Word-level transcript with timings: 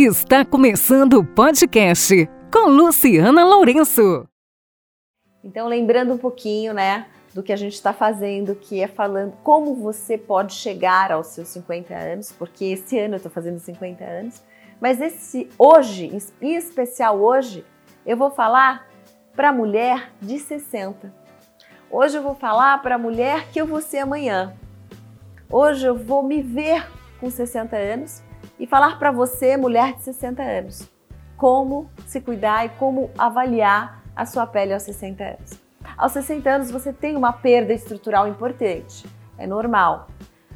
Está 0.00 0.44
começando 0.44 1.14
o 1.14 1.24
podcast 1.24 2.14
com 2.52 2.68
Luciana 2.68 3.44
Lourenço. 3.44 4.28
Então, 5.42 5.66
lembrando 5.66 6.14
um 6.14 6.16
pouquinho, 6.16 6.72
né, 6.72 7.08
do 7.34 7.42
que 7.42 7.52
a 7.52 7.56
gente 7.56 7.72
está 7.72 7.92
fazendo, 7.92 8.54
que 8.54 8.80
é 8.80 8.86
falando 8.86 9.32
como 9.42 9.74
você 9.74 10.16
pode 10.16 10.54
chegar 10.54 11.10
aos 11.10 11.26
seus 11.26 11.48
50 11.48 11.92
anos, 11.92 12.30
porque 12.30 12.66
esse 12.66 12.96
ano 12.96 13.14
eu 13.14 13.16
estou 13.16 13.32
fazendo 13.32 13.58
50 13.58 14.04
anos, 14.04 14.40
mas 14.80 15.00
esse 15.00 15.50
hoje, 15.58 16.16
em 16.40 16.54
especial 16.54 17.18
hoje, 17.18 17.64
eu 18.06 18.16
vou 18.16 18.30
falar 18.30 18.86
para 19.34 19.52
mulher 19.52 20.12
de 20.22 20.38
60. 20.38 21.12
Hoje 21.90 22.18
eu 22.18 22.22
vou 22.22 22.36
falar 22.36 22.80
para 22.82 22.94
a 22.94 22.98
mulher 22.98 23.48
que 23.48 23.60
eu 23.60 23.66
vou 23.66 23.80
ser 23.80 23.98
amanhã. 23.98 24.54
Hoje 25.50 25.88
eu 25.88 25.96
vou 25.96 26.22
me 26.22 26.40
ver 26.40 26.88
com 27.18 27.28
60 27.28 27.76
anos 27.76 28.27
e 28.58 28.66
falar 28.66 28.98
para 28.98 29.12
você, 29.12 29.56
mulher 29.56 29.94
de 29.94 30.02
60 30.02 30.42
anos, 30.42 30.88
como 31.36 31.88
se 32.06 32.20
cuidar 32.20 32.66
e 32.66 32.70
como 32.70 33.10
avaliar 33.16 34.02
a 34.14 34.26
sua 34.26 34.46
pele 34.46 34.74
aos 34.74 34.82
60 34.82 35.22
anos. 35.22 35.60
Aos 35.96 36.12
60 36.12 36.50
anos 36.50 36.70
você 36.70 36.92
tem 36.92 37.16
uma 37.16 37.32
perda 37.32 37.72
estrutural 37.72 38.26
importante, 38.26 39.06
é 39.36 39.46
normal. 39.46 40.08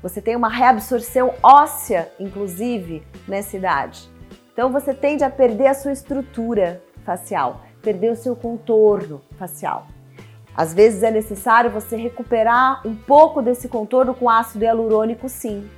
Você 0.00 0.22
tem 0.22 0.36
uma 0.36 0.48
reabsorção 0.48 1.34
óssea, 1.42 2.10
inclusive, 2.20 3.02
nessa 3.26 3.56
idade. 3.56 4.08
Então 4.52 4.70
você 4.70 4.94
tende 4.94 5.24
a 5.24 5.30
perder 5.30 5.66
a 5.66 5.74
sua 5.74 5.92
estrutura 5.92 6.82
facial, 7.04 7.62
perder 7.82 8.12
o 8.12 8.16
seu 8.16 8.36
contorno 8.36 9.20
facial. 9.36 9.88
Às 10.56 10.72
vezes 10.72 11.02
é 11.02 11.10
necessário 11.10 11.70
você 11.70 11.96
recuperar 11.96 12.86
um 12.86 12.94
pouco 12.94 13.42
desse 13.42 13.68
contorno 13.68 14.14
com 14.14 14.30
ácido 14.30 14.64
hialurônico, 14.64 15.28
sim 15.28 15.68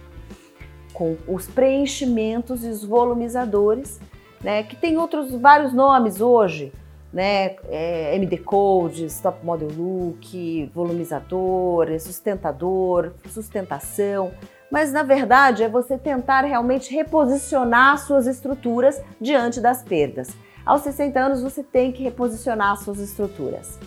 com 1.00 1.16
os 1.27 1.46
preenchimentos 1.46 2.62
e 2.62 2.68
os 2.68 2.84
volumizadores, 2.84 3.98
né, 4.45 4.62
que 4.62 4.77
tem 4.77 4.98
outros 4.98 5.32
vários 5.32 5.73
nomes 5.73 6.20
hoje, 6.20 6.74
né, 7.10 7.56
é, 7.70 8.15
MD 8.16 8.37
Code, 8.37 9.06
Stop 9.06 9.43
Model 9.43 9.71
Look, 9.74 10.71
volumizador, 10.74 11.98
sustentador, 11.98 13.12
sustentação, 13.30 14.30
mas 14.71 14.93
na 14.93 15.02
verdade 15.02 15.62
é 15.62 15.71
você 15.71 15.96
tentar 15.96 16.43
realmente 16.43 16.95
reposicionar 16.95 17.96
suas 17.96 18.26
estruturas 18.26 19.01
diante 19.18 19.59
das 19.59 19.82
perdas. 19.82 20.28
Aos 20.66 20.82
60 20.82 21.18
anos 21.18 21.43
você 21.43 21.62
tem 21.62 21.93
que 21.93 22.02
reposicionar 22.02 22.76
suas 22.76 22.98
estruturas. 22.98 23.78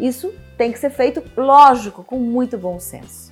Isso 0.00 0.34
tem 0.58 0.72
que 0.72 0.80
ser 0.80 0.90
feito, 0.90 1.22
lógico, 1.36 2.02
com 2.02 2.18
muito 2.18 2.58
bom 2.58 2.80
senso. 2.80 3.25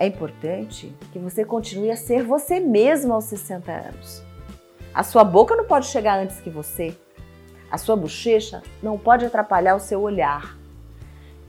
É 0.00 0.06
importante 0.06 0.96
que 1.12 1.18
você 1.18 1.44
continue 1.44 1.90
a 1.90 1.96
ser 1.96 2.24
você 2.24 2.58
mesmo 2.58 3.12
aos 3.12 3.24
60 3.24 3.70
anos. 3.70 4.22
A 4.94 5.02
sua 5.02 5.22
boca 5.22 5.54
não 5.54 5.66
pode 5.66 5.88
chegar 5.88 6.18
antes 6.18 6.40
que 6.40 6.48
você. 6.48 6.96
A 7.70 7.76
sua 7.76 7.96
bochecha 7.96 8.62
não 8.82 8.98
pode 8.98 9.26
atrapalhar 9.26 9.76
o 9.76 9.78
seu 9.78 10.00
olhar. 10.00 10.56